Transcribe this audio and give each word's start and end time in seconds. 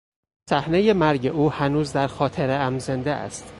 صحنهی 0.49 0.93
مرگ 0.93 1.27
او 1.27 1.51
هنوز 1.51 1.93
در 1.93 2.07
خاطرهام 2.07 2.79
زنده 2.79 3.11
است. 3.11 3.47